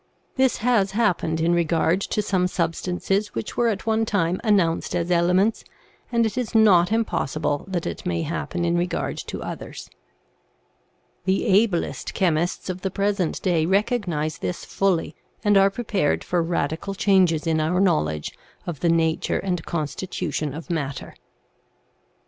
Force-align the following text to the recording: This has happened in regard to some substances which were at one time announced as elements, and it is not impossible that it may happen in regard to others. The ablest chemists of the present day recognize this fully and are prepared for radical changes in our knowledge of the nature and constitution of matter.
This 0.35 0.57
has 0.65 0.93
happened 0.93 1.39
in 1.39 1.53
regard 1.53 2.01
to 2.01 2.23
some 2.23 2.47
substances 2.47 3.35
which 3.35 3.55
were 3.55 3.67
at 3.67 3.85
one 3.85 4.03
time 4.03 4.41
announced 4.43 4.95
as 4.95 5.11
elements, 5.11 5.63
and 6.11 6.25
it 6.25 6.39
is 6.39 6.55
not 6.55 6.91
impossible 6.91 7.65
that 7.67 7.85
it 7.85 8.03
may 8.03 8.23
happen 8.23 8.65
in 8.65 8.75
regard 8.75 9.15
to 9.19 9.43
others. 9.43 9.91
The 11.25 11.45
ablest 11.45 12.15
chemists 12.15 12.67
of 12.67 12.81
the 12.81 12.89
present 12.89 13.43
day 13.43 13.67
recognize 13.67 14.39
this 14.39 14.65
fully 14.65 15.13
and 15.43 15.55
are 15.55 15.69
prepared 15.69 16.23
for 16.23 16.41
radical 16.41 16.95
changes 16.95 17.45
in 17.45 17.59
our 17.61 17.79
knowledge 17.79 18.35
of 18.65 18.79
the 18.79 18.89
nature 18.89 19.37
and 19.37 19.63
constitution 19.65 20.55
of 20.55 20.71
matter. 20.71 21.13